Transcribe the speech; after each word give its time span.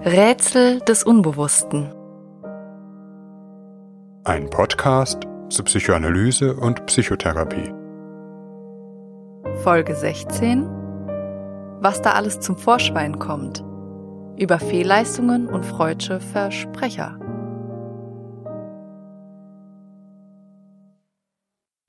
Rätsel 0.00 0.80
des 0.80 1.04
Unbewussten. 1.04 1.94
Ein 4.24 4.50
Podcast 4.50 5.22
zu 5.48 5.62
Psychoanalyse 5.62 6.56
und 6.56 6.84
Psychotherapie. 6.86 7.72
Folge 9.62 9.94
16. 9.94 10.64
Was 11.80 12.02
da 12.02 12.10
alles 12.12 12.40
zum 12.40 12.58
Vorschwein 12.58 13.20
kommt. 13.20 13.64
Über 14.36 14.58
Fehlleistungen 14.58 15.46
und 15.46 15.64
freudsche 15.64 16.18
Versprecher. 16.20 17.18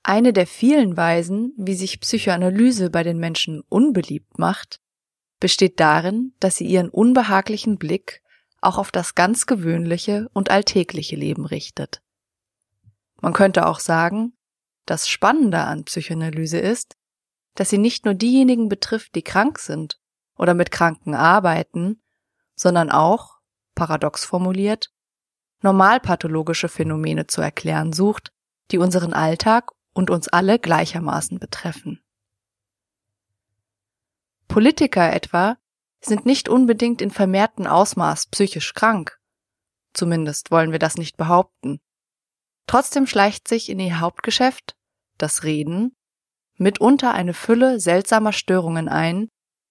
Eine 0.04 0.32
der 0.32 0.46
vielen 0.46 0.96
Weisen, 0.96 1.52
wie 1.58 1.74
sich 1.74 2.00
Psychoanalyse 2.00 2.88
bei 2.88 3.02
den 3.02 3.18
Menschen 3.18 3.62
unbeliebt 3.68 4.38
macht, 4.38 4.80
besteht 5.40 5.80
darin, 5.80 6.34
dass 6.40 6.56
sie 6.56 6.66
ihren 6.66 6.88
unbehaglichen 6.88 7.78
Blick 7.78 8.22
auch 8.60 8.78
auf 8.78 8.90
das 8.90 9.14
ganz 9.14 9.46
gewöhnliche 9.46 10.28
und 10.32 10.50
alltägliche 10.50 11.16
Leben 11.16 11.46
richtet. 11.46 12.02
Man 13.20 13.32
könnte 13.32 13.66
auch 13.66 13.80
sagen, 13.80 14.32
das 14.86 15.08
Spannende 15.08 15.60
an 15.60 15.84
Psychoanalyse 15.84 16.58
ist, 16.58 16.96
dass 17.54 17.70
sie 17.70 17.78
nicht 17.78 18.04
nur 18.04 18.14
diejenigen 18.14 18.68
betrifft, 18.68 19.14
die 19.14 19.22
krank 19.22 19.58
sind 19.58 19.98
oder 20.36 20.54
mit 20.54 20.70
Kranken 20.70 21.14
arbeiten, 21.14 22.02
sondern 22.54 22.90
auch, 22.90 23.38
paradox 23.74 24.24
formuliert, 24.24 24.92
normalpathologische 25.62 26.68
Phänomene 26.68 27.26
zu 27.26 27.40
erklären 27.40 27.92
sucht, 27.92 28.32
die 28.70 28.78
unseren 28.78 29.12
Alltag 29.12 29.72
und 29.92 30.10
uns 30.10 30.28
alle 30.28 30.58
gleichermaßen 30.58 31.38
betreffen. 31.38 32.00
Politiker 34.48 35.12
etwa 35.12 35.56
sind 36.00 36.26
nicht 36.26 36.48
unbedingt 36.48 37.02
in 37.02 37.10
vermehrtem 37.10 37.66
Ausmaß 37.66 38.26
psychisch 38.28 38.74
krank. 38.74 39.18
Zumindest 39.92 40.50
wollen 40.50 40.72
wir 40.72 40.78
das 40.78 40.96
nicht 40.96 41.16
behaupten. 41.16 41.80
Trotzdem 42.66 43.06
schleicht 43.06 43.48
sich 43.48 43.68
in 43.68 43.78
ihr 43.78 44.00
Hauptgeschäft, 44.00 44.76
das 45.18 45.44
Reden, 45.44 45.96
mitunter 46.56 47.12
eine 47.14 47.34
Fülle 47.34 47.80
seltsamer 47.80 48.32
Störungen 48.32 48.88
ein, 48.88 49.28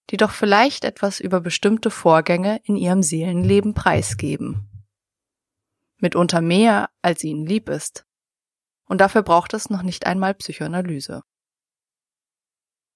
die 0.09 0.17
doch 0.17 0.31
vielleicht 0.31 0.83
etwas 0.85 1.19
über 1.19 1.41
bestimmte 1.41 1.89
Vorgänge 1.89 2.61
in 2.63 2.75
ihrem 2.75 3.01
Seelenleben 3.03 3.73
preisgeben. 3.73 4.69
Mitunter 5.97 6.41
mehr, 6.41 6.89
als 7.01 7.23
ihnen 7.23 7.45
lieb 7.45 7.69
ist. 7.69 8.05
Und 8.87 9.01
dafür 9.01 9.23
braucht 9.23 9.53
es 9.53 9.69
noch 9.69 9.81
nicht 9.81 10.05
einmal 10.05 10.35
Psychoanalyse 10.35 11.23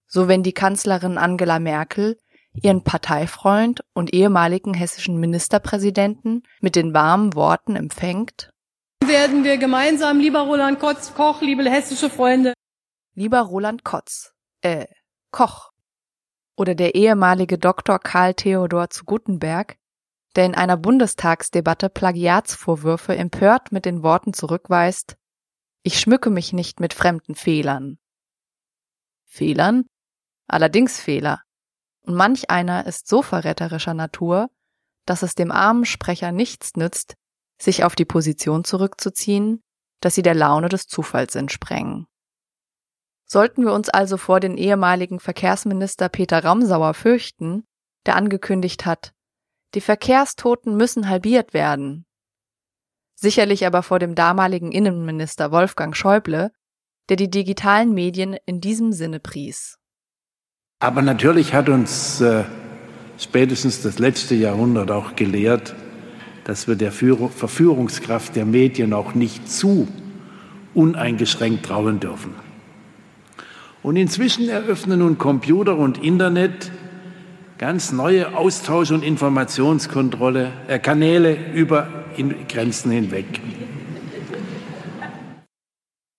so 0.10 0.28
wenn 0.28 0.44
die 0.44 0.54
Kanzlerin 0.54 1.18
Angela 1.18 1.60
Merkel 1.60 2.18
ihren 2.52 2.84
Parteifreund 2.84 3.82
und 3.94 4.14
ehemaligen 4.14 4.74
hessischen 4.74 5.20
Ministerpräsidenten 5.20 6.44
mit 6.62 6.76
den 6.76 6.94
warmen 6.94 7.36
Worten 7.36 7.76
empfängt. 7.76 8.50
Werden 9.06 9.44
wir 9.44 9.58
gemeinsam, 9.58 10.20
lieber 10.20 10.42
Roland 10.42 10.80
Kotz, 10.80 11.14
Koch, 11.14 11.42
liebe 11.42 11.64
hessische 11.70 12.10
Freunde. 12.10 12.54
Lieber 13.14 13.40
Roland 13.42 13.84
Kotz, 13.84 14.34
äh, 14.62 14.88
Koch. 15.32 15.72
Oder 16.58 16.76
der 16.76 16.96
ehemalige 16.96 17.58
Dr. 17.58 18.00
Karl 18.00 18.34
Theodor 18.34 18.90
zu 18.90 19.06
Gutenberg, 19.06 19.78
der 20.36 20.46
in 20.46 20.56
einer 20.56 20.76
Bundestagsdebatte 20.76 21.90
Plagiatsvorwürfe 21.90 23.16
empört 23.16 23.72
mit 23.72 23.86
den 23.86 24.04
Worten 24.04 24.34
zurückweist, 24.34 25.16
ich 25.84 26.00
schmücke 26.00 26.30
mich 26.30 26.52
nicht 26.52 26.80
mit 26.80 26.94
fremden 26.94 27.36
Fehlern. 27.36 28.00
Fehlern, 29.26 29.86
allerdings 30.50 31.00
Fehler. 31.00 31.42
Und 32.06 32.16
manch 32.16 32.50
einer 32.50 32.86
ist 32.86 33.08
so 33.08 33.22
verräterischer 33.22 33.94
Natur, 33.94 34.50
dass 35.06 35.24
es 35.24 35.36
dem 35.36 35.52
armen 35.52 35.86
Sprecher 35.86 36.32
nichts 36.32 36.76
nützt, 36.76 37.16
sich 37.62 37.84
auf 37.84 37.96
die 37.96 38.06
Position 38.06 38.64
zurückzuziehen, 38.64 39.62
dass 40.02 40.16
sie 40.16 40.22
der 40.22 40.36
Laune 40.36 40.70
des 40.70 40.88
Zufalls 40.88 41.36
entsprengen. 41.36 42.08
Sollten 43.26 43.64
wir 43.64 43.74
uns 43.74 43.90
also 43.90 44.18
vor 44.18 44.40
den 44.40 44.58
ehemaligen 44.58 45.20
Verkehrsminister 45.20 46.10
Peter 46.10 46.44
Ramsauer 46.44 46.94
fürchten, 46.94 47.66
der 48.06 48.16
angekündigt 48.16 48.86
hat, 48.86 49.14
die 49.76 49.82
Verkehrstoten 49.82 50.76
müssen 50.76 51.10
halbiert 51.10 51.54
werden. 51.54 52.06
Sicherlich 53.16 53.68
aber 53.68 53.84
vor 53.84 54.00
dem 54.00 54.16
damaligen 54.16 54.72
Innenminister 54.72 55.52
Wolfgang 55.52 55.96
Schäuble, 55.96 56.52
der 57.10 57.18
die 57.18 57.30
digitalen 57.30 57.94
Medien 57.94 58.38
in 58.46 58.62
diesem 58.62 58.94
Sinne 58.94 59.20
pries. 59.20 59.79
Aber 60.82 61.02
natürlich 61.02 61.54
hat 61.54 61.68
uns 61.68 62.22
äh, 62.22 62.46
spätestens 63.18 63.82
das 63.82 64.00
letzte 64.00 64.34
Jahrhundert 64.34 64.92
auch 64.92 65.18
gelehrt, 65.18 65.76
dass 66.46 66.70
wir 66.70 66.76
der 66.76 66.94
Führung, 66.94 67.32
Verführungskraft 67.32 68.38
der 68.38 68.46
Medien 68.46 68.94
auch 68.94 69.14
nicht 69.14 69.52
zu 69.52 69.90
uneingeschränkt 70.74 71.66
trauen 71.66 72.00
dürfen. 72.00 72.34
Und 73.84 73.98
inzwischen 73.98 74.48
eröffnen 74.48 75.00
nun 75.00 75.18
Computer 75.18 75.78
und 75.78 76.02
Internet 76.02 76.72
ganz 77.58 77.92
neue 77.92 78.38
Austausch- 78.38 78.92
und 78.92 79.04
Informationskontrolle, 79.04 80.54
äh, 80.70 80.80
Kanäle 80.80 81.52
über 81.54 81.90
Grenzen 82.48 82.92
hinweg. 82.92 83.42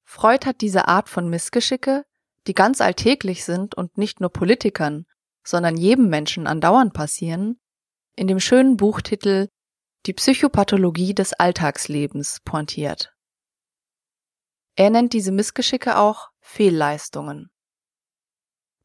Freud 0.04 0.44
hat 0.44 0.60
diese 0.60 0.86
Art 0.86 1.08
von 1.08 1.30
Missgeschicke 1.30 2.04
die 2.46 2.54
ganz 2.54 2.80
alltäglich 2.80 3.44
sind 3.44 3.74
und 3.74 3.98
nicht 3.98 4.20
nur 4.20 4.30
Politikern, 4.30 5.06
sondern 5.44 5.76
jedem 5.76 6.08
Menschen 6.08 6.46
andauernd 6.46 6.92
passieren, 6.92 7.60
in 8.16 8.26
dem 8.26 8.40
schönen 8.40 8.76
Buchtitel 8.76 9.48
Die 10.06 10.12
Psychopathologie 10.12 11.14
des 11.14 11.32
Alltagslebens 11.32 12.40
pointiert. 12.44 13.12
Er 14.76 14.90
nennt 14.90 15.12
diese 15.12 15.32
Missgeschicke 15.32 15.98
auch 15.98 16.28
Fehlleistungen. 16.40 17.50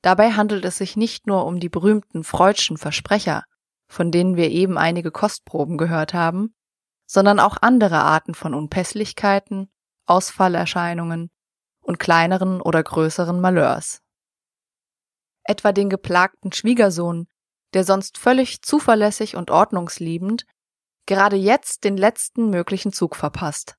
Dabei 0.01 0.33
handelt 0.33 0.65
es 0.65 0.77
sich 0.77 0.97
nicht 0.97 1.25
nur 1.25 1.45
um 1.45 1.59
die 1.59 1.69
berühmten 1.69 2.23
Freudschen 2.23 2.77
Versprecher, 2.77 3.43
von 3.87 4.11
denen 4.11 4.35
wir 4.35 4.51
eben 4.51 4.77
einige 4.77 5.11
Kostproben 5.11 5.77
gehört 5.77 6.13
haben, 6.13 6.53
sondern 7.05 7.39
auch 7.39 7.57
andere 7.61 7.99
Arten 7.99 8.33
von 8.33 8.53
Unpässlichkeiten, 8.53 9.71
Ausfallerscheinungen, 10.05 11.31
und 11.85 11.99
kleineren 11.99 12.61
oder 12.61 12.83
größeren 12.83 13.39
Malheurs. 13.39 14.01
Etwa 15.43 15.71
den 15.71 15.89
geplagten 15.89 16.51
Schwiegersohn, 16.51 17.27
der 17.73 17.83
sonst 17.83 18.17
völlig 18.17 18.61
zuverlässig 18.61 19.35
und 19.35 19.51
ordnungsliebend 19.51 20.45
gerade 21.05 21.35
jetzt 21.35 21.83
den 21.83 21.97
letzten 21.97 22.49
möglichen 22.49 22.91
Zug 22.91 23.15
verpasst. 23.15 23.75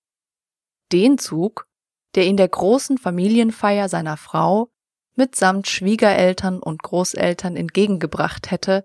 Den 0.93 1.19
Zug, 1.19 1.67
der 2.15 2.27
ihn 2.27 2.37
der 2.37 2.49
großen 2.49 2.99
Familienfeier 2.99 3.89
seiner 3.89 4.17
Frau 4.17 4.71
mitsamt 5.17 5.67
Schwiegereltern 5.67 6.61
und 6.61 6.83
Großeltern 6.83 7.57
entgegengebracht 7.57 8.51
hätte, 8.51 8.85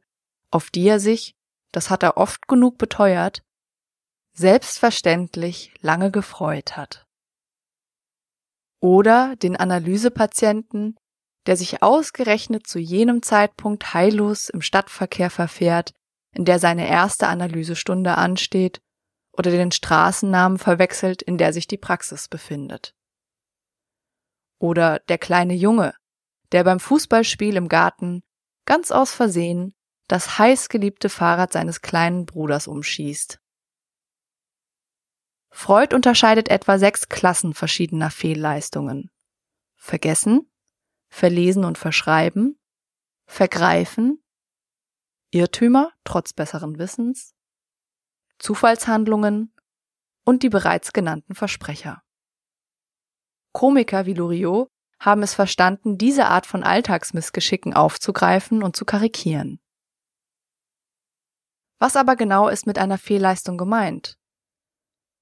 auf 0.49 0.71
die 0.71 0.87
er 0.87 0.99
sich, 0.99 1.35
das 1.71 1.89
hat 1.89 2.03
er 2.03 2.17
oft 2.17 2.47
genug 2.47 2.77
beteuert, 2.77 3.43
selbstverständlich 4.33 5.73
lange 5.81 6.09
gefreut 6.09 6.77
hat 6.77 7.05
oder 8.81 9.35
den 9.37 9.55
Analysepatienten, 9.55 10.97
der 11.45 11.55
sich 11.55 11.81
ausgerechnet 11.81 12.67
zu 12.67 12.79
jenem 12.79 13.21
Zeitpunkt 13.21 13.93
heillos 13.93 14.49
im 14.49 14.61
Stadtverkehr 14.61 15.29
verfährt, 15.29 15.93
in 16.33 16.45
der 16.45 16.59
seine 16.59 16.87
erste 16.87 17.27
Analysestunde 17.27 18.17
ansteht, 18.17 18.81
oder 19.33 19.49
den 19.49 19.71
Straßennamen 19.71 20.57
verwechselt, 20.57 21.21
in 21.21 21.37
der 21.37 21.53
sich 21.53 21.67
die 21.67 21.77
Praxis 21.77 22.27
befindet. 22.27 22.93
Oder 24.59 24.99
der 25.07 25.17
kleine 25.17 25.53
Junge, 25.53 25.93
der 26.51 26.63
beim 26.63 26.79
Fußballspiel 26.79 27.55
im 27.55 27.69
Garten 27.69 28.23
ganz 28.65 28.91
aus 28.91 29.13
Versehen 29.13 29.73
das 30.07 30.37
heißgeliebte 30.37 31.07
Fahrrad 31.07 31.53
seines 31.53 31.81
kleinen 31.81 32.25
Bruders 32.25 32.67
umschießt. 32.67 33.40
Freud 35.51 35.93
unterscheidet 35.93 36.49
etwa 36.49 36.79
sechs 36.79 37.09
Klassen 37.09 37.53
verschiedener 37.53 38.09
Fehlleistungen. 38.09 39.11
Vergessen, 39.75 40.49
verlesen 41.09 41.65
und 41.65 41.77
verschreiben, 41.77 42.57
vergreifen, 43.25 44.23
Irrtümer 45.29 45.91
trotz 46.03 46.33
besseren 46.33 46.77
Wissens, 46.79 47.35
Zufallshandlungen 48.39 49.53
und 50.25 50.43
die 50.43 50.49
bereits 50.49 50.93
genannten 50.93 51.35
Versprecher. 51.35 52.01
Komiker 53.53 54.05
wie 54.05 54.13
Loriot 54.13 54.69
haben 54.99 55.23
es 55.23 55.33
verstanden, 55.33 55.97
diese 55.97 56.27
Art 56.27 56.45
von 56.45 56.63
Alltagsmissgeschicken 56.63 57.73
aufzugreifen 57.73 58.63
und 58.63 58.75
zu 58.75 58.85
karikieren. 58.85 59.59
Was 61.79 61.95
aber 61.95 62.15
genau 62.15 62.47
ist 62.47 62.67
mit 62.67 62.77
einer 62.77 62.97
Fehlleistung 62.97 63.57
gemeint? 63.57 64.20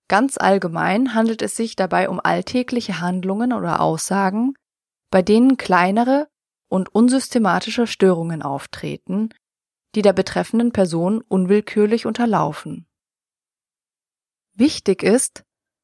Ganz 0.10 0.38
allgemein 0.38 1.14
handelt 1.14 1.44
es 1.44 1.56
sich 1.56 1.76
dabei 1.76 2.10
um 2.10 2.20
alltägliche 2.22 3.00
Handlungen 3.00 3.54
oder 3.54 3.80
Aussagen, 3.80 4.56
bei 5.12 5.22
denen 5.22 5.56
kleinere 5.56 6.28
und 6.68 6.94
unsystematische 6.94 7.86
Störungen 7.86 8.42
auftreten, 8.42 9.30
die 9.96 10.02
der 10.02 10.14
betreffenden 10.14 10.72
Person 10.72 11.22
unwillkürlich 11.22 12.08
unterlaufen. 12.08 12.88
Wichtig 14.54 15.04
ist, 15.04 15.44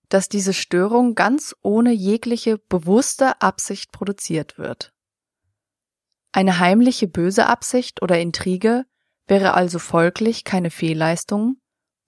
dass 0.09 0.27
diese 0.27 0.53
Störung 0.53 1.13
ganz 1.13 1.55
ohne 1.61 1.91
jegliche 1.91 2.57
bewusste 2.57 3.41
Absicht 3.41 3.91
produziert 3.91 4.57
wird. 4.57 4.91
Eine 6.31 6.59
heimliche 6.59 7.07
böse 7.07 7.45
Absicht 7.45 8.01
oder 8.01 8.19
Intrige 8.19 8.85
wäre 9.27 9.53
also 9.53 9.77
folglich 9.79 10.43
keine 10.43 10.71
Fehlleistung, 10.71 11.57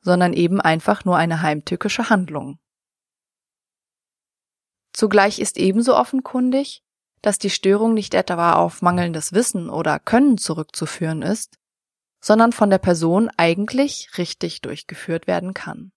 sondern 0.07 0.31
eben 0.31 0.61
einfach 0.61 1.03
nur 1.03 1.17
eine 1.17 1.41
heimtückische 1.41 2.09
Handlung. 2.09 2.59
Zugleich 4.93 5.39
ist 5.39 5.57
ebenso 5.57 5.97
offenkundig, 5.97 6.81
dass 7.21 7.39
die 7.39 7.49
Störung 7.49 7.93
nicht 7.93 8.13
etwa 8.13 8.53
auf 8.53 8.81
mangelndes 8.81 9.33
Wissen 9.33 9.69
oder 9.69 9.99
Können 9.99 10.37
zurückzuführen 10.37 11.23
ist, 11.23 11.57
sondern 12.21 12.53
von 12.53 12.69
der 12.69 12.77
Person 12.77 13.29
eigentlich 13.35 14.11
richtig 14.17 14.61
durchgeführt 14.61 15.27
werden 15.27 15.53
kann. 15.53 15.91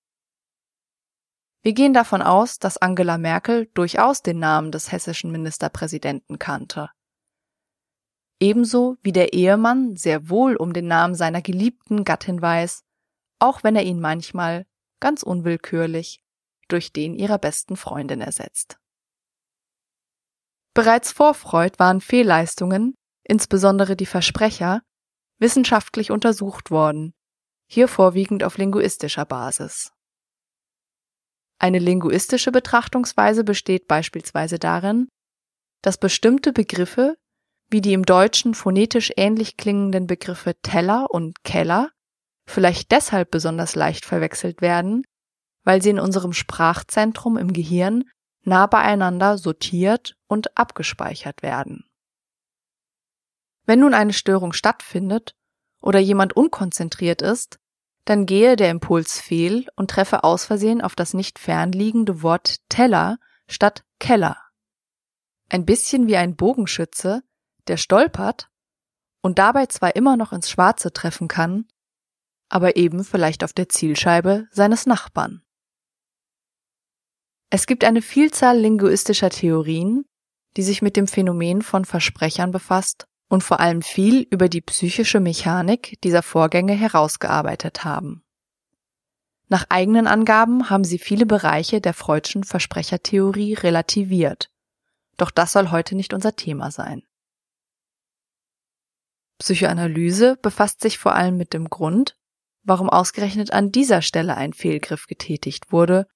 Wir 1.62 1.72
gehen 1.72 1.94
davon 1.94 2.20
aus, 2.20 2.58
dass 2.58 2.78
Angela 2.78 3.16
Merkel 3.16 3.70
durchaus 3.74 4.22
den 4.22 4.40
Namen 4.40 4.72
des 4.72 4.90
hessischen 4.90 5.30
Ministerpräsidenten 5.30 6.40
kannte. 6.40 6.90
Ebenso 8.40 8.96
wie 9.02 9.12
der 9.12 9.34
Ehemann 9.34 9.94
sehr 9.94 10.28
wohl 10.28 10.56
um 10.56 10.72
den 10.72 10.88
Namen 10.88 11.14
seiner 11.14 11.42
geliebten 11.42 12.02
Gattin 12.02 12.42
weiß, 12.42 12.82
auch 13.40 13.64
wenn 13.64 13.74
er 13.74 13.82
ihn 13.82 14.00
manchmal, 14.00 14.66
ganz 15.00 15.22
unwillkürlich, 15.22 16.22
durch 16.68 16.92
den 16.92 17.14
ihrer 17.14 17.38
besten 17.38 17.76
Freundin 17.76 18.20
ersetzt. 18.20 18.78
Bereits 20.74 21.10
vor 21.10 21.34
Freud 21.34 21.78
waren 21.78 22.00
Fehlleistungen, 22.00 22.94
insbesondere 23.24 23.96
die 23.96 24.06
Versprecher, 24.06 24.82
wissenschaftlich 25.38 26.10
untersucht 26.10 26.70
worden, 26.70 27.12
hier 27.68 27.88
vorwiegend 27.88 28.44
auf 28.44 28.58
linguistischer 28.58 29.24
Basis. 29.24 29.92
Eine 31.58 31.78
linguistische 31.78 32.52
Betrachtungsweise 32.52 33.44
besteht 33.44 33.86
beispielsweise 33.86 34.58
darin, 34.58 35.08
dass 35.82 35.98
bestimmte 35.98 36.52
Begriffe, 36.52 37.16
wie 37.68 37.80
die 37.80 37.92
im 37.92 38.04
Deutschen 38.04 38.54
phonetisch 38.54 39.12
ähnlich 39.16 39.56
klingenden 39.56 40.06
Begriffe 40.06 40.54
Teller 40.62 41.10
und 41.10 41.42
Keller, 41.44 41.90
vielleicht 42.50 42.90
deshalb 42.90 43.30
besonders 43.30 43.74
leicht 43.74 44.04
verwechselt 44.04 44.60
werden, 44.60 45.04
weil 45.64 45.82
sie 45.82 45.90
in 45.90 46.00
unserem 46.00 46.32
Sprachzentrum 46.32 47.36
im 47.36 47.52
Gehirn 47.52 48.04
nah 48.42 48.66
beieinander 48.66 49.38
sortiert 49.38 50.16
und 50.26 50.56
abgespeichert 50.56 51.42
werden. 51.42 51.84
Wenn 53.66 53.80
nun 53.80 53.94
eine 53.94 54.12
Störung 54.12 54.52
stattfindet 54.52 55.34
oder 55.80 55.98
jemand 55.98 56.34
unkonzentriert 56.34 57.22
ist, 57.22 57.58
dann 58.04 58.26
gehe 58.26 58.56
der 58.56 58.70
Impuls 58.70 59.20
fehl 59.20 59.66
und 59.76 59.90
treffe 59.90 60.24
aus 60.24 60.44
Versehen 60.44 60.80
auf 60.80 60.96
das 60.96 61.14
nicht 61.14 61.38
fernliegende 61.38 62.22
Wort 62.22 62.56
Teller 62.68 63.18
statt 63.46 63.84
Keller. 63.98 64.36
Ein 65.48 65.66
bisschen 65.66 66.06
wie 66.06 66.16
ein 66.16 66.36
Bogenschütze, 66.36 67.22
der 67.68 67.76
stolpert 67.76 68.48
und 69.20 69.38
dabei 69.38 69.66
zwar 69.66 69.94
immer 69.96 70.16
noch 70.16 70.32
ins 70.32 70.48
Schwarze 70.50 70.92
treffen 70.92 71.28
kann, 71.28 71.66
aber 72.50 72.76
eben 72.76 73.04
vielleicht 73.04 73.42
auf 73.44 73.52
der 73.52 73.68
Zielscheibe 73.68 74.46
seines 74.50 74.86
Nachbarn. 74.86 75.42
Es 77.48 77.66
gibt 77.66 77.84
eine 77.84 78.02
Vielzahl 78.02 78.58
linguistischer 78.58 79.30
Theorien, 79.30 80.04
die 80.56 80.62
sich 80.62 80.82
mit 80.82 80.96
dem 80.96 81.06
Phänomen 81.06 81.62
von 81.62 81.84
Versprechern 81.84 82.50
befasst 82.50 83.06
und 83.28 83.42
vor 83.42 83.60
allem 83.60 83.82
viel 83.82 84.26
über 84.30 84.48
die 84.48 84.60
psychische 84.60 85.20
Mechanik 85.20 85.98
dieser 86.02 86.22
Vorgänge 86.22 86.74
herausgearbeitet 86.74 87.84
haben. 87.84 88.22
Nach 89.48 89.66
eigenen 89.68 90.06
Angaben 90.06 90.70
haben 90.70 90.84
sie 90.84 90.98
viele 90.98 91.26
Bereiche 91.26 91.80
der 91.80 91.94
Freudschen 91.94 92.44
Versprechertheorie 92.44 93.54
relativiert. 93.54 94.50
Doch 95.16 95.30
das 95.30 95.52
soll 95.52 95.70
heute 95.70 95.96
nicht 95.96 96.14
unser 96.14 96.36
Thema 96.36 96.70
sein. 96.70 97.02
Psychoanalyse 99.38 100.36
befasst 100.40 100.82
sich 100.82 100.98
vor 100.98 101.14
allem 101.14 101.36
mit 101.36 101.52
dem 101.52 101.68
Grund, 101.68 102.16
warum 102.62 102.90
ausgerechnet 102.90 103.52
an 103.52 103.72
dieser 103.72 104.02
Stelle 104.02 104.36
ein 104.36 104.52
Fehlgriff 104.52 105.06
getätigt 105.06 105.72
wurde 105.72 106.06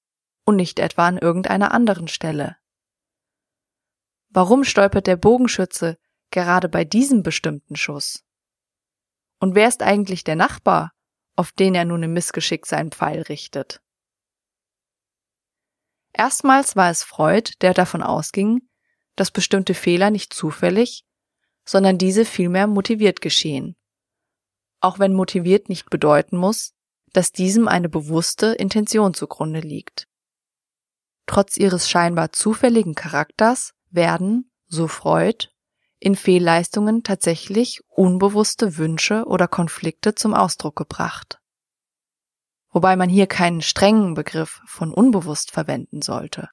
und 0.45 0.57
nicht 0.57 0.79
etwa 0.79 1.07
an 1.07 1.19
irgendeiner 1.19 1.73
anderen 1.73 2.09
Stelle. 2.09 2.57
Warum 4.29 4.65
stolpert 4.65 5.07
der 5.07 5.17
Bogenschütze 5.17 5.99
gerade 6.31 6.69
bei 6.69 6.85
diesem 6.85 7.23
bestimmten 7.23 7.77
Schuss? 7.77 8.25
Und 9.39 9.55
wer 9.55 9.69
ist 9.69 9.83
eigentlich 9.83 10.25
der 10.25 10.37
Nachbar, 10.37 10.93
auf 11.37 11.53
den 11.53 11.75
er 11.75 11.85
nun 11.85 12.03
im 12.03 12.13
Missgeschick 12.13 12.67
seinen 12.67 12.91
Pfeil 12.91 13.23
richtet? 13.23 13.81
Erstmals 16.13 16.77
war 16.77 16.91
es 16.91 17.03
Freud, 17.03 17.53
der 17.61 17.75
davon 17.75 18.03
ausging, 18.03 18.69
dass 19.17 19.31
bestimmte 19.31 19.75
Fehler 19.75 20.11
nicht 20.11 20.33
zufällig, 20.33 21.05
sondern 21.65 21.99
diese 21.99 22.25
vielmehr 22.25 22.67
motiviert 22.67 23.21
geschehen. 23.21 23.77
Auch 24.85 24.99
wenn 24.99 25.15
motiviert 25.15 25.71
nicht 25.71 25.89
bedeuten 25.89 26.37
muss, 26.37 26.75
dass 27.15 27.33
diesem 27.33 27.69
eine 27.69 27.89
bewusste 27.89 28.49
Intention 28.49 29.15
zugrunde 29.15 29.61
liegt. 29.61 30.07
Trotz 31.25 31.57
ihres 31.57 31.89
scheinbar 31.89 32.33
zufälligen 32.33 32.95
Charakters 32.95 33.73
werden, 33.89 34.53
so 34.67 34.87
Freud, 34.87 35.49
in 36.01 36.17
Fehlleistungen 36.17 37.03
tatsächlich 37.03 37.81
unbewusste 37.89 38.77
Wünsche 38.77 39.25
oder 39.25 39.49
Konflikte 39.49 40.15
zum 40.15 40.35
Ausdruck 40.35 40.77
gebracht. 40.77 41.41
Wobei 42.69 42.95
man 42.95 43.09
hier 43.09 43.27
keinen 43.27 43.63
strengen 43.63 44.13
Begriff 44.13 44.61
von 44.67 44.93
unbewusst 44.93 45.51
verwenden 45.51 46.03
sollte. 46.03 46.51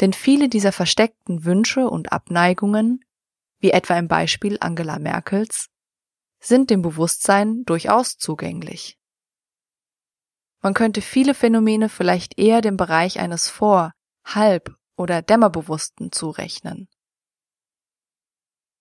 Denn 0.00 0.14
viele 0.14 0.48
dieser 0.48 0.72
versteckten 0.72 1.44
Wünsche 1.44 1.90
und 1.90 2.10
Abneigungen, 2.10 3.04
wie 3.58 3.72
etwa 3.72 3.98
im 3.98 4.08
Beispiel 4.08 4.56
Angela 4.60 4.98
Merkels, 4.98 5.68
sind 6.42 6.70
dem 6.70 6.82
Bewusstsein 6.82 7.64
durchaus 7.64 8.16
zugänglich. 8.16 8.98
Man 10.60 10.74
könnte 10.74 11.00
viele 11.00 11.34
Phänomene 11.34 11.88
vielleicht 11.88 12.38
eher 12.38 12.60
dem 12.60 12.76
Bereich 12.76 13.18
eines 13.18 13.48
Vor-, 13.48 13.92
Halb- 14.24 14.76
oder 14.96 15.22
Dämmerbewussten 15.22 16.12
zurechnen. 16.12 16.88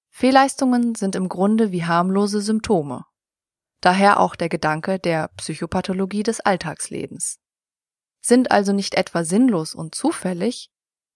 Fehlleistungen 0.10 0.96
sind 0.96 1.16
im 1.16 1.30
Grunde 1.30 1.72
wie 1.72 1.86
harmlose 1.86 2.42
Symptome. 2.42 3.06
Daher 3.80 4.20
auch 4.20 4.36
der 4.36 4.50
Gedanke 4.50 5.00
der 5.00 5.30
Psychopathologie 5.30 6.22
des 6.22 6.40
Alltagslebens. 6.40 7.40
Sind 8.22 8.52
also 8.52 8.74
nicht 8.74 8.94
etwa 8.94 9.24
sinnlos 9.24 9.74
und 9.74 9.96
zufällig, 9.96 10.70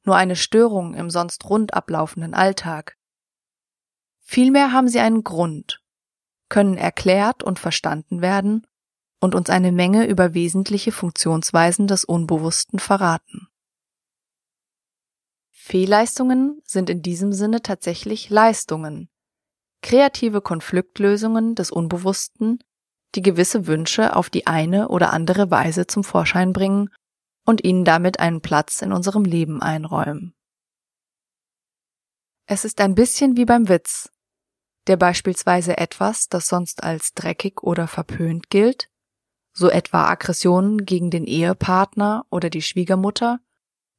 nur 0.04 0.16
eine 0.16 0.36
Störung 0.36 0.96
im 0.96 1.10
sonst 1.12 1.46
rund 1.46 1.74
ablaufenden 1.74 2.34
Alltag. 2.34 2.98
Vielmehr 4.22 4.72
haben 4.72 4.88
sie 4.88 5.00
einen 5.00 5.24
Grund, 5.24 5.85
können 6.56 6.78
erklärt 6.78 7.44
und 7.44 7.60
verstanden 7.60 8.22
werden 8.22 8.66
und 9.20 9.36
uns 9.36 9.50
eine 9.50 9.74
Menge 9.74 10.08
über 10.08 10.34
wesentliche 10.34 10.94
Funktionsweisen 10.94 11.86
des 11.86 12.06
Unbewussten 12.06 12.80
verraten. 12.80 13.50
Fehlleistungen 15.52 16.62
sind 16.64 16.90
in 16.90 17.02
diesem 17.02 17.34
Sinne 17.34 17.62
tatsächlich 17.62 18.30
Leistungen, 18.30 19.10
kreative 19.82 20.40
Konfliktlösungen 20.40 21.56
des 21.56 21.72
Unbewussten, 21.72 22.64
die 23.16 23.22
gewisse 23.22 23.68
Wünsche 23.68 24.16
auf 24.16 24.30
die 24.30 24.48
eine 24.48 24.88
oder 24.88 25.12
andere 25.12 25.52
Weise 25.52 25.88
zum 25.88 26.06
Vorschein 26.06 26.54
bringen 26.54 26.90
und 27.46 27.66
ihnen 27.66 27.84
damit 27.84 28.22
einen 28.22 28.40
Platz 28.40 28.82
in 28.82 28.94
unserem 28.94 29.26
Leben 29.26 29.62
einräumen. 29.62 30.34
Es 32.46 32.64
ist 32.64 32.80
ein 32.80 32.96
bisschen 32.96 33.36
wie 33.36 33.44
beim 33.44 33.68
Witz, 33.68 34.10
der 34.88 34.98
beispielsweise 34.98 35.77
etwas, 35.77 36.27
das 36.27 36.48
sonst 36.48 36.84
als 36.84 37.13
dreckig 37.13 37.63
oder 37.63 37.88
verpönt 37.88 38.50
gilt, 38.50 38.89
so 39.54 39.70
etwa 39.70 40.08
Aggressionen 40.08 40.86
gegen 40.86 41.10
den 41.10 41.25
Ehepartner 41.25 42.25
oder 42.30 42.50
die 42.50 42.62
Schwiegermutter, 42.62 43.39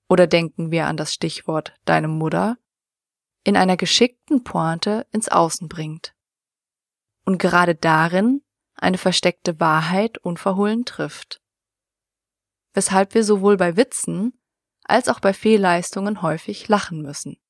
oder 0.08 0.26
denken 0.26 0.70
wir 0.70 0.86
an 0.86 0.96
das 0.96 1.12
Stichwort 1.12 1.74
deine 1.84 2.08
Mutter, 2.08 2.58
in 3.42 3.56
einer 3.56 3.76
geschickten 3.76 4.44
Pointe 4.44 5.06
ins 5.12 5.28
Außen 5.28 5.68
bringt. 5.68 6.14
Und 7.24 7.38
gerade 7.38 7.74
darin 7.74 8.42
eine 8.74 8.98
versteckte 8.98 9.58
Wahrheit 9.58 10.18
unverhohlen 10.18 10.84
trifft. 10.84 11.40
Weshalb 12.74 13.14
wir 13.14 13.24
sowohl 13.24 13.56
bei 13.56 13.76
Witzen 13.76 14.38
als 14.84 15.08
auch 15.08 15.18
bei 15.18 15.32
Fehlleistungen 15.32 16.22
häufig 16.22 16.68
lachen 16.68 17.02
müssen. 17.02 17.40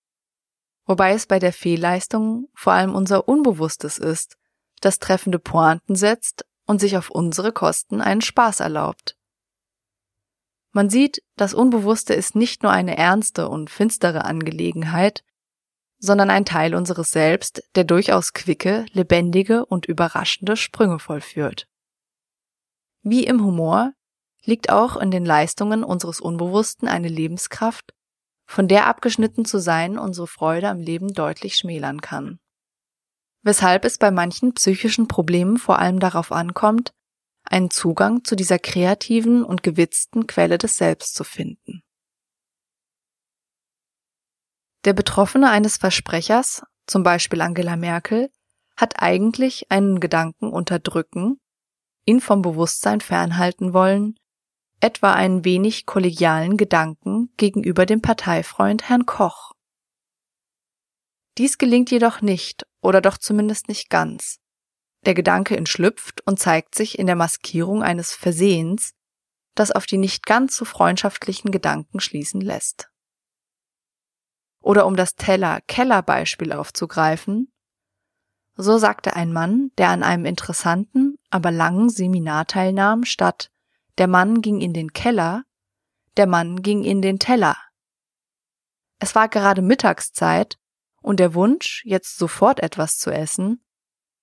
Wobei 0.87 1.13
es 1.13 1.27
bei 1.27 1.39
der 1.39 1.53
Fehlleistung 1.53 2.49
vor 2.55 2.73
allem 2.73 2.95
unser 2.95 3.29
Unbewusstes 3.29 3.99
ist, 3.99 4.37
das 4.81 4.99
treffende 4.99 5.39
Pointen 5.39 5.97
setzt 5.97 6.47
und 6.67 6.81
sich 6.81 6.97
auf 6.97 7.11
unsere 7.11 7.53
Kosten 7.53 8.01
einen 8.01 8.21
Spaß 8.21 8.61
erlaubt. 8.61 9.17
Man 10.73 10.91
sieht, 10.91 11.23
das 11.37 11.55
Unbewusste 11.55 12.15
ist 12.15 12.37
nicht 12.37 12.63
nur 12.63 12.71
eine 12.71 12.97
ernste 12.97 13.49
und 13.49 13.71
finstere 13.71 14.25
Angelegenheit, 14.25 15.25
sondern 15.99 16.31
ein 16.31 16.45
Teil 16.45 16.75
unseres 16.75 17.11
Selbst, 17.11 17.63
der 17.75 17.85
durchaus 17.85 18.35
quicke, 18.35 18.85
lebendige 18.93 19.65
und 19.65 19.87
überraschende 19.87 20.57
Sprünge 20.57 20.99
vollführt. 20.99 21.67
Wie 23.03 23.25
im 23.25 23.43
Humor 23.43 23.93
liegt 24.45 24.71
auch 24.71 24.97
in 24.97 25.11
den 25.11 25.25
Leistungen 25.25 25.83
unseres 25.83 26.21
Unbewussten 26.21 26.89
eine 26.89 27.09
Lebenskraft, 27.09 27.95
von 28.47 28.69
der 28.69 28.87
abgeschnitten 28.87 29.45
zu 29.45 29.59
sein 29.59 29.99
unsere 29.99 30.27
Freude 30.27 30.69
am 30.69 30.81
Leben 30.81 31.13
deutlich 31.13 31.57
schmälern 31.57 32.01
kann. 32.01 32.39
Weshalb 33.43 33.85
es 33.85 33.99
bei 33.99 34.11
manchen 34.11 34.55
psychischen 34.55 35.09
Problemen 35.09 35.59
vor 35.59 35.79
allem 35.79 36.01
darauf 36.01 36.33
ankommt, 36.33 36.93
einen 37.45 37.71
Zugang 37.71 38.25
zu 38.25 38.35
dieser 38.35 38.59
kreativen 38.59 39.45
und 39.45 39.63
gewitzten 39.63 40.27
Quelle 40.27 40.59
des 40.59 40.77
Selbst 40.77 41.15
zu 41.15 41.25
finden. 41.25 41.83
Der 44.85 44.93
Betroffene 44.93 45.51
eines 45.51 45.77
Versprechers, 45.77 46.63
zum 46.87 47.03
Beispiel 47.03 47.41
Angela 47.41 47.77
Merkel, 47.77 48.31
hat 48.77 49.03
eigentlich 49.03 49.71
einen 49.71 50.01
Gedanken 50.01 50.53
unterdrücken, 50.53 51.41
ihn 52.05 52.21
vom 52.21 52.43
Bewusstsein 52.43 53.01
fernhalten 53.01 53.73
wollen, 53.73 54.17
etwa 54.81 55.13
einen 55.13 55.45
wenig 55.45 55.87
kollegialen 55.87 56.57
Gedanken 56.57 57.31
gegenüber 57.37 57.87
dem 57.87 58.03
Parteifreund 58.03 58.89
Herrn 58.89 59.07
Koch. 59.07 59.53
Dies 61.39 61.59
gelingt 61.59 61.91
jedoch 61.91 62.21
nicht, 62.23 62.67
oder 62.81 63.01
doch 63.01 63.19
zumindest 63.19 63.69
nicht 63.69 63.91
ganz. 63.91 64.39
Der 65.05 65.15
Gedanke 65.15 65.57
entschlüpft 65.57 66.27
und 66.27 66.39
zeigt 66.39 66.75
sich 66.75 66.99
in 66.99 67.07
der 67.07 67.17
Maskierung 67.17 67.83
eines 67.83 68.13
Versehens, 68.13 68.93
das 69.55 69.71
auf 69.71 69.87
die 69.87 69.99
nicht 69.99 70.27
ganz 70.27 70.57
so 70.57 70.65
freundschaftlichen 70.65 71.51
Gedanken 71.51 72.01
schließen 72.01 72.41
lässt. 72.41 72.91
Oder 74.61 74.87
um 74.87 74.97
das 74.97 75.15
Teller-Keller-Beispiel 75.15 76.53
aufzugreifen, 76.53 77.53
so 78.57 78.79
sagte 78.79 79.15
ein 79.15 79.33
Mann, 79.33 79.71
der 79.79 79.91
an 79.91 80.03
einem 80.03 80.25
interessanten, 80.25 81.19
aber 81.31 81.51
langen 81.51 81.91
Seminar 81.91 82.47
teilnahm, 82.47 83.05
statt 83.05 83.51
der 83.99 84.09
Mann 84.09 84.43
ging 84.43 84.61
in 84.61 84.73
den 84.73 84.93
Keller, 84.93 85.45
der 86.17 86.27
Mann 86.27 86.63
ging 86.63 86.85
in 86.85 87.03
den 87.03 87.19
Teller. 87.19 87.57
Es 88.99 89.15
war 89.15 89.29
gerade 89.29 89.63
Mittagszeit 89.63 90.59
und 91.03 91.21
der 91.21 91.35
Wunsch, 91.35 91.83
jetzt 91.85 92.19
sofort 92.19 92.61
etwas 92.61 92.99
zu 92.99 93.11
essen, 93.11 93.63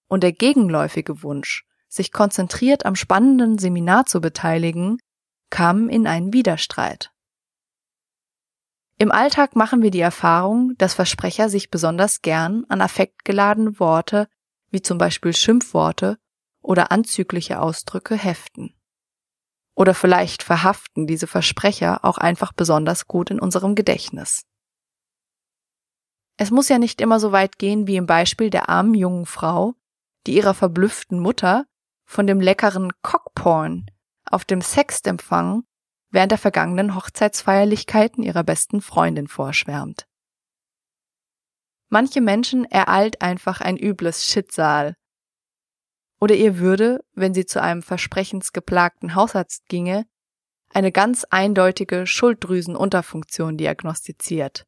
und 0.07 0.23
der 0.23 0.31
gegenläufige 0.31 1.23
Wunsch, 1.23 1.65
sich 1.87 2.11
konzentriert 2.11 2.85
am 2.85 2.95
spannenden 2.95 3.57
Seminar 3.57 4.05
zu 4.05 4.21
beteiligen, 4.21 4.97
kamen 5.49 5.89
in 5.89 6.07
einen 6.07 6.33
Widerstreit. 6.33 7.11
Im 8.97 9.11
Alltag 9.11 9.55
machen 9.55 9.81
wir 9.81 9.91
die 9.91 9.99
Erfahrung, 9.99 10.73
dass 10.77 10.93
Versprecher 10.93 11.49
sich 11.49 11.69
besonders 11.69 12.21
gern 12.21 12.65
an 12.69 12.81
affektgeladene 12.81 13.79
Worte, 13.79 14.27
wie 14.69 14.81
zum 14.81 14.97
Beispiel 14.97 15.33
Schimpfworte 15.33 16.17
oder 16.61 16.91
anzügliche 16.91 17.59
Ausdrücke 17.59 18.15
heften. 18.15 18.75
Oder 19.75 19.93
vielleicht 19.93 20.43
verhaften 20.43 21.07
diese 21.07 21.27
Versprecher 21.27 22.05
auch 22.05 22.17
einfach 22.17 22.53
besonders 22.53 23.07
gut 23.07 23.31
in 23.31 23.39
unserem 23.39 23.75
Gedächtnis. 23.75 24.43
Es 26.37 26.51
muss 26.51 26.69
ja 26.69 26.79
nicht 26.79 27.01
immer 27.01 27.19
so 27.19 27.31
weit 27.31 27.57
gehen 27.57 27.87
wie 27.87 27.95
im 27.95 28.05
Beispiel 28.05 28.49
der 28.49 28.69
armen 28.69 28.93
jungen 28.93 29.25
Frau, 29.25 29.75
die 30.25 30.35
ihrer 30.35 30.53
verblüfften 30.53 31.19
Mutter 31.19 31.65
von 32.05 32.27
dem 32.27 32.39
leckeren 32.39 32.91
Cockporn 33.01 33.85
auf 34.29 34.45
dem 34.45 34.61
Sextempfang 34.61 35.63
während 36.09 36.31
der 36.31 36.39
vergangenen 36.39 36.95
Hochzeitsfeierlichkeiten 36.95 38.23
ihrer 38.23 38.43
besten 38.43 38.81
Freundin 38.81 39.27
vorschwärmt. 39.27 40.07
Manche 41.89 42.21
Menschen 42.21 42.65
ereilt 42.65 43.21
einfach 43.21 43.61
ein 43.61 43.77
übles 43.77 44.25
Schicksal. 44.25 44.95
Oder 46.23 46.35
ihr 46.35 46.57
würde, 46.59 47.03
wenn 47.15 47.33
sie 47.33 47.45
zu 47.45 47.61
einem 47.61 47.81
versprechensgeplagten 47.81 49.13
Hausarzt 49.13 49.67
ginge, 49.67 50.05
eine 50.69 50.93
ganz 50.93 51.25
eindeutige 51.25 52.07
Schulddrüsenunterfunktion 52.07 53.57
diagnostiziert. 53.57 54.65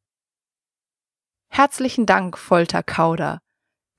Herzlichen 1.47 2.05
Dank, 2.05 2.37
Folter 2.37 2.83
Kauder, 2.83 3.39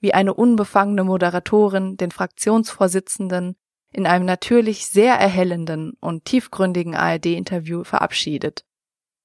wie 0.01 0.13
eine 0.13 0.35
unbefangene 0.35 1.03
Moderatorin 1.03 1.97
den 1.97 2.11
Fraktionsvorsitzenden 2.11 3.57
in 3.91 4.07
einem 4.07 4.27
natürlich 4.27 4.89
sehr 4.89 5.15
erhellenden 5.15 5.95
und 5.99 6.27
tiefgründigen 6.27 6.95
ARD-Interview 6.95 7.85
verabschiedet, 7.85 8.67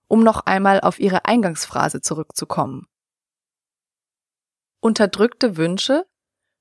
um 0.07 0.23
noch 0.23 0.45
einmal 0.45 0.79
auf 0.79 1.01
ihre 1.01 1.25
Eingangsphrase 1.25 1.99
zurückzukommen. 1.99 2.87
Unterdrückte 4.79 5.57
Wünsche, 5.57 6.05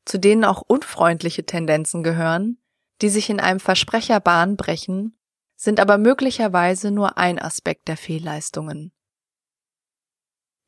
zu 0.04 0.18
denen 0.18 0.44
auch 0.44 0.62
unfreundliche 0.62 1.44
Tendenzen 1.44 2.02
gehören, 2.02 2.58
die 3.02 3.08
sich 3.08 3.30
in 3.30 3.40
einem 3.40 3.60
Versprecher 3.60 4.20
Bahn 4.20 4.56
brechen, 4.56 5.18
sind 5.56 5.80
aber 5.80 5.98
möglicherweise 5.98 6.90
nur 6.90 7.18
ein 7.18 7.38
Aspekt 7.38 7.88
der 7.88 7.96
Fehlleistungen. 7.96 8.92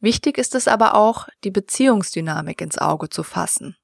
Wichtig 0.00 0.36
ist 0.36 0.54
es 0.54 0.68
aber 0.68 0.94
auch, 0.94 1.28
die 1.44 1.50
Beziehungsdynamik 1.50 2.60
ins 2.60 2.76
Auge 2.78 3.08
zu 3.08 3.22
fassen, 3.22 3.76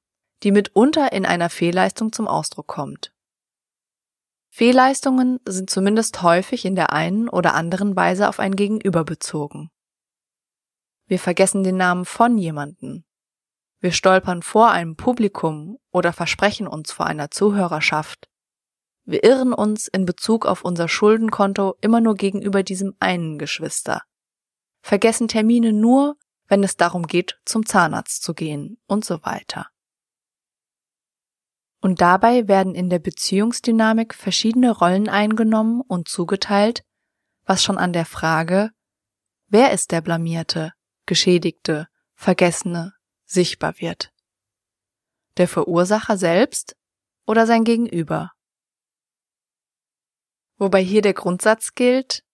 die 0.43 0.51
mitunter 0.51 1.13
in 1.13 1.25
einer 1.25 1.49
Fehlleistung 1.49 2.13
zum 2.13 2.27
Ausdruck 2.27 2.67
kommt. 2.67 3.15
Fehlleistungen 4.51 5.39
sind 5.47 5.71
zumindest 5.71 6.23
häufig 6.23 6.65
in 6.65 6.75
der 6.75 6.93
einen 6.93 7.29
oder 7.29 7.55
anderen 7.55 7.95
Weise 7.95 8.29
auf 8.29 8.41
ein 8.41 8.57
Gegenüber 8.57 9.05
bezogen. 9.05 9.71
Wir 11.07 11.19
vergessen 11.19 11.63
den 11.63 11.77
Namen 11.77 12.05
von 12.05 12.37
jemanden. 12.37 13.05
Wir 13.81 13.93
stolpern 13.93 14.43
vor 14.43 14.71
einem 14.71 14.97
Publikum 14.97 15.79
oder 15.91 16.13
versprechen 16.13 16.67
uns 16.67 16.93
vor 16.93 17.07
einer 17.07 17.31
Zuhörerschaft. 17.31 18.29
Wir 19.05 19.25
irren 19.25 19.53
uns 19.53 19.89
in 19.89 20.05
Bezug 20.05 20.47
auf 20.47 20.65
unser 20.65 20.89
Schuldenkonto 20.89 21.77
immer 21.81 22.01
nur 22.01 22.15
gegenüber 22.15 22.63
diesem 22.63 22.95
einen 22.99 23.39
Geschwister 23.39 24.03
vergessen 24.89 25.29
Termine 25.29 25.73
nur, 25.73 26.17
wenn 26.47 26.65
es 26.65 26.77
darum 26.77 27.07
geht, 27.07 27.39
zum 27.45 27.67
Zahnarzt 27.67 28.23
zu 28.23 28.35
gehen 28.35 28.79
und 28.87 29.05
so 29.05 29.23
weiter. 29.23 29.69
Und 31.81 32.01
dabei 32.01 32.49
werden 32.49 32.75
in 32.75 32.91
der 32.91 32.99
Beziehungsdynamik 32.99 34.15
verschiedene 34.15 34.71
Rollen 34.71 35.09
eingenommen 35.09 35.81
und 35.81 36.09
zugeteilt, 36.09 36.83
was 37.45 37.63
schon 37.63 37.79
an 37.79 37.93
der 37.93 38.07
Frage, 38.07 38.71
wer 39.47 39.73
ist 39.73 39.93
der 39.93 40.01
Blamierte, 40.01 40.73
Geschädigte, 41.07 41.87
Vergessene, 42.15 42.95
sichtbar 43.31 43.79
wird. 43.79 44.13
Der 45.37 45.47
Verursacher 45.47 46.17
selbst 46.17 46.77
oder 47.27 47.47
sein 47.47 47.65
Gegenüber. 47.65 48.33
Wobei 50.57 50.83
hier 50.83 51.03
der 51.03 51.15
Grundsatz 51.15 51.75
gilt, 51.75 52.25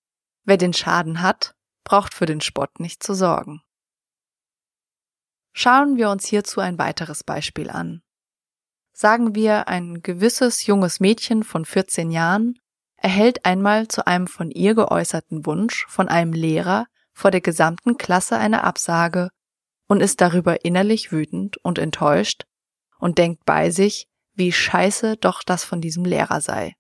wer 0.45 0.57
den 0.57 0.73
Schaden 0.73 1.21
hat, 1.21 1.55
braucht 1.83 2.15
für 2.15 2.27
den 2.27 2.41
Spott 2.41 2.81
nicht 2.81 3.03
zu 3.03 3.13
sorgen. 3.15 3.63
Schauen 5.53 5.97
wir 5.97 6.11
uns 6.11 6.27
hierzu 6.27 6.61
ein 6.61 6.79
weiteres 6.79 7.23
Beispiel 7.23 7.71
an. 7.71 8.03
Sagen 8.93 9.35
wir, 9.35 9.69
ein 9.69 10.03
gewisses 10.03 10.67
junges 10.67 11.01
Mädchen 11.01 11.43
von 11.43 11.65
14 11.65 12.11
Jahren 12.11 12.59
erhält 12.97 13.45
einmal 13.45 13.89
zu 13.89 14.07
einem 14.07 14.27
von 14.27 14.51
ihr 14.51 14.75
geäußerten 14.75 15.45
Wunsch 15.45 15.87
von 15.89 16.09
einem 16.09 16.33
Lehrer 16.33 16.87
vor 17.13 17.31
der 17.31 17.41
gesamten 17.41 17.99
Klasse 17.99 18.39
eine 18.39 18.65
Absage 18.65 19.31
und 19.95 20.01
ist 20.01 20.21
darüber 20.21 20.65
innerlich 20.65 21.13
wütend 21.13 21.57
und 21.59 21.79
enttäuscht 21.79 22.47
und 22.99 23.17
denkt 23.17 23.45
bei 23.45 23.71
sich, 23.71 24.09
wie 24.33 24.51
scheiße 24.51 25.17
doch 25.19 25.45
das 25.45 25.63
von 25.63 25.81
diesem 25.81 26.05
Lehrer 26.05 26.41
sei. 26.41 26.75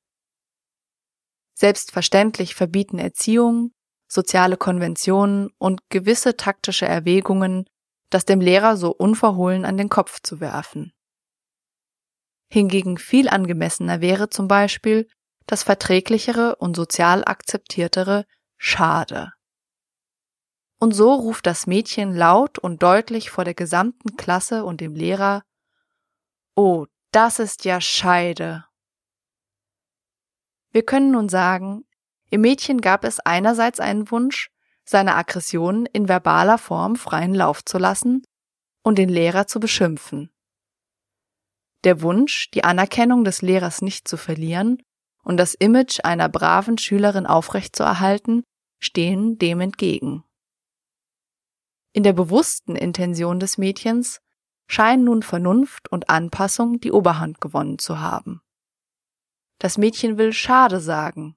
Selbstverständlich 1.52 2.56
verbieten 2.56 2.98
Erziehung, 2.98 3.70
soziale 4.08 4.56
Konventionen 4.56 5.50
und 5.58 5.88
gewisse 5.90 6.36
taktische 6.36 6.86
Erwägungen, 6.86 7.66
das 8.10 8.24
dem 8.24 8.40
Lehrer 8.40 8.76
so 8.76 8.90
unverhohlen 8.90 9.64
an 9.64 9.76
den 9.76 9.90
Kopf 9.90 10.18
zu 10.20 10.40
werfen. 10.40 10.92
Hingegen 12.50 12.98
viel 12.98 13.28
angemessener 13.28 14.00
wäre 14.00 14.28
zum 14.28 14.48
Beispiel 14.48 15.06
das 15.46 15.62
verträglichere 15.62 16.56
und 16.56 16.74
sozial 16.74 17.22
akzeptiertere 17.24 18.24
Schade. 18.56 19.30
Und 20.84 20.92
so 20.92 21.14
ruft 21.14 21.46
das 21.46 21.66
Mädchen 21.66 22.14
laut 22.14 22.58
und 22.58 22.82
deutlich 22.82 23.30
vor 23.30 23.44
der 23.44 23.54
gesamten 23.54 24.18
Klasse 24.18 24.66
und 24.66 24.82
dem 24.82 24.94
Lehrer 24.94 25.42
Oh, 26.56 26.84
das 27.10 27.38
ist 27.38 27.64
ja 27.64 27.80
Scheide. 27.80 28.66
Wir 30.72 30.84
können 30.84 31.10
nun 31.12 31.30
sagen, 31.30 31.86
im 32.28 32.42
Mädchen 32.42 32.82
gab 32.82 33.04
es 33.04 33.18
einerseits 33.18 33.80
einen 33.80 34.10
Wunsch, 34.10 34.50
seine 34.84 35.14
Aggressionen 35.14 35.86
in 35.86 36.06
verbaler 36.06 36.58
Form 36.58 36.96
freien 36.96 37.34
Lauf 37.34 37.64
zu 37.64 37.78
lassen 37.78 38.22
und 38.82 38.98
den 38.98 39.08
Lehrer 39.08 39.46
zu 39.46 39.60
beschimpfen. 39.60 40.34
Der 41.84 42.02
Wunsch, 42.02 42.50
die 42.50 42.64
Anerkennung 42.64 43.24
des 43.24 43.40
Lehrers 43.40 43.80
nicht 43.80 44.06
zu 44.06 44.18
verlieren 44.18 44.82
und 45.22 45.38
das 45.38 45.54
Image 45.54 46.00
einer 46.04 46.28
braven 46.28 46.76
Schülerin 46.76 47.24
aufrechtzuerhalten, 47.24 48.42
stehen 48.80 49.38
dem 49.38 49.62
entgegen. 49.62 50.24
In 51.94 52.02
der 52.02 52.12
bewussten 52.12 52.74
Intention 52.74 53.38
des 53.38 53.56
Mädchens 53.56 54.20
scheinen 54.66 55.04
nun 55.04 55.22
Vernunft 55.22 55.90
und 55.92 56.10
Anpassung 56.10 56.80
die 56.80 56.90
Oberhand 56.90 57.40
gewonnen 57.40 57.78
zu 57.78 58.00
haben. 58.00 58.42
Das 59.60 59.78
Mädchen 59.78 60.18
will 60.18 60.32
schade 60.32 60.80
sagen, 60.80 61.36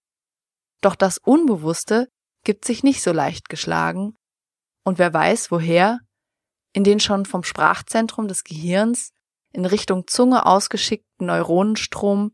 doch 0.81 0.95
das 0.95 1.19
Unbewusste 1.19 2.09
gibt 2.43 2.65
sich 2.65 2.83
nicht 2.83 3.03
so 3.03 3.11
leicht 3.11 3.49
geschlagen, 3.49 4.17
und 4.83 4.97
wer 4.97 5.13
weiß 5.13 5.51
woher, 5.51 5.99
in 6.73 6.83
den 6.83 6.99
schon 6.99 7.27
vom 7.27 7.43
Sprachzentrum 7.43 8.27
des 8.27 8.43
Gehirns 8.43 9.11
in 9.51 9.63
Richtung 9.65 10.07
Zunge 10.07 10.47
ausgeschickten 10.47 11.27
Neuronenstrom 11.27 12.31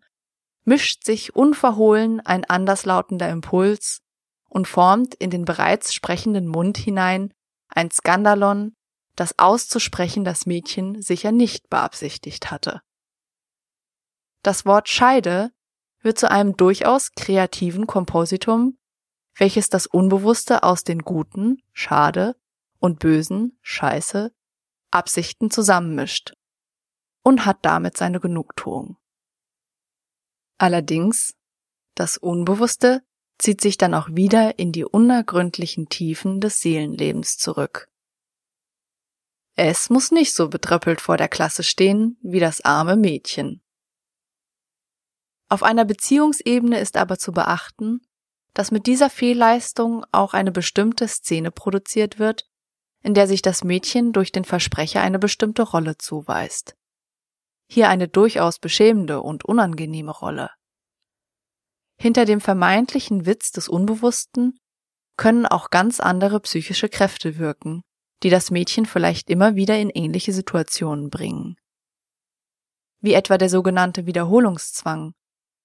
mischt 0.63 1.03
sich 1.03 1.35
unverhohlen 1.35 2.21
ein 2.21 2.45
anderslautender 2.45 3.29
Impuls 3.29 4.01
und 4.47 4.65
formt 4.65 5.13
in 5.15 5.29
den 5.29 5.43
bereits 5.43 5.93
sprechenden 5.93 6.47
Mund 6.47 6.77
hinein 6.77 7.33
ein 7.75 7.91
Skandalon, 7.91 8.75
das 9.15 9.37
auszusprechen 9.37 10.23
das 10.23 10.45
Mädchen 10.45 11.01
sicher 11.01 11.31
nicht 11.31 11.69
beabsichtigt 11.69 12.51
hatte. 12.51 12.81
Das 14.43 14.65
Wort 14.65 14.89
Scheide 14.89 15.51
wird 16.01 16.19
zu 16.19 16.29
einem 16.29 16.57
durchaus 16.57 17.11
kreativen 17.11 17.87
Kompositum, 17.87 18.77
welches 19.35 19.69
das 19.69 19.87
Unbewusste 19.87 20.63
aus 20.63 20.83
den 20.83 20.99
guten, 20.99 21.61
schade, 21.71 22.35
und 22.79 22.99
bösen, 22.99 23.57
scheiße, 23.61 24.33
Absichten 24.91 25.49
zusammenmischt 25.49 26.33
und 27.23 27.45
hat 27.45 27.59
damit 27.61 27.97
seine 27.97 28.19
Genugtuung. 28.19 28.97
Allerdings, 30.57 31.33
das 31.95 32.17
Unbewusste 32.17 33.01
zieht 33.37 33.61
sich 33.61 33.77
dann 33.77 33.93
auch 33.93 34.09
wieder 34.11 34.59
in 34.59 34.71
die 34.71 34.85
unergründlichen 34.85 35.89
Tiefen 35.89 36.39
des 36.39 36.61
Seelenlebens 36.61 37.37
zurück. 37.37 37.89
Es 39.55 39.89
muss 39.89 40.11
nicht 40.11 40.33
so 40.33 40.49
betröppelt 40.49 41.01
vor 41.01 41.17
der 41.17 41.27
Klasse 41.27 41.63
stehen 41.63 42.17
wie 42.21 42.39
das 42.39 42.61
arme 42.61 42.95
Mädchen. 42.95 43.61
Auf 45.49 45.61
einer 45.61 45.85
Beziehungsebene 45.85 46.79
ist 46.79 46.97
aber 46.97 47.19
zu 47.19 47.31
beachten, 47.31 48.01
dass 48.53 48.71
mit 48.71 48.87
dieser 48.87 49.09
Fehlleistung 49.09 50.05
auch 50.11 50.33
eine 50.33 50.51
bestimmte 50.51 51.07
Szene 51.07 51.51
produziert 51.51 52.17
wird, 52.17 52.49
in 53.03 53.13
der 53.13 53.27
sich 53.27 53.41
das 53.41 53.63
Mädchen 53.63 54.13
durch 54.13 54.31
den 54.31 54.45
Versprecher 54.45 55.01
eine 55.01 55.19
bestimmte 55.19 55.63
Rolle 55.63 55.97
zuweist. 55.97 56.75
Hier 57.69 57.89
eine 57.89 58.07
durchaus 58.07 58.59
beschämende 58.59 59.21
und 59.21 59.45
unangenehme 59.45 60.11
Rolle. 60.11 60.49
Hinter 61.97 62.25
dem 62.25 62.41
vermeintlichen 62.41 63.25
Witz 63.25 63.51
des 63.51 63.69
Unbewussten 63.69 64.59
können 65.17 65.45
auch 65.45 65.69
ganz 65.69 65.99
andere 65.99 66.39
psychische 66.39 66.89
Kräfte 66.89 67.37
wirken, 67.37 67.83
die 68.23 68.29
das 68.29 68.51
Mädchen 68.51 68.85
vielleicht 68.85 69.29
immer 69.29 69.55
wieder 69.55 69.77
in 69.77 69.89
ähnliche 69.89 70.33
Situationen 70.33 71.09
bringen. 71.09 71.55
Wie 72.99 73.13
etwa 73.13 73.37
der 73.37 73.49
sogenannte 73.49 74.05
Wiederholungszwang, 74.05 75.13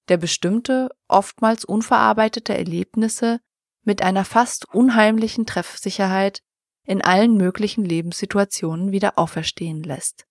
der 0.08 0.16
bestimmte, 0.16 0.90
oftmals 1.06 1.64
unverarbeitete 1.64 2.56
Erlebnisse 2.56 3.40
mit 3.82 4.02
einer 4.02 4.24
fast 4.24 4.68
unheimlichen 4.74 5.46
Treffsicherheit 5.46 6.42
in 6.84 7.02
allen 7.02 7.36
möglichen 7.36 7.84
Lebenssituationen 7.84 8.92
wieder 8.92 9.18
auferstehen 9.18 9.82
lässt. 9.82 10.26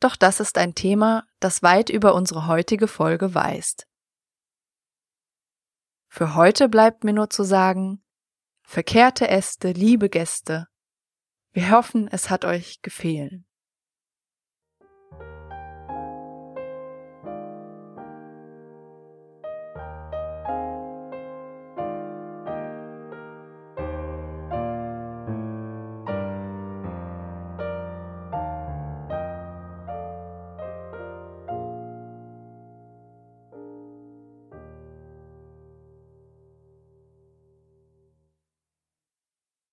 Doch 0.00 0.16
das 0.16 0.40
ist 0.40 0.58
ein 0.58 0.74
Thema, 0.74 1.26
das 1.40 1.62
weit 1.62 1.90
über 1.90 2.14
unsere 2.14 2.46
heutige 2.46 2.86
Folge 2.86 3.34
weist. 3.34 3.87
Für 6.08 6.34
heute 6.34 6.68
bleibt 6.68 7.04
mir 7.04 7.12
nur 7.12 7.30
zu 7.30 7.42
sagen, 7.44 8.02
verkehrte 8.62 9.28
Äste, 9.28 9.72
liebe 9.72 10.08
Gäste, 10.08 10.68
wir 11.52 11.70
hoffen, 11.70 12.08
es 12.08 12.30
hat 12.30 12.44
euch 12.44 12.82
gefehlen. 12.82 13.47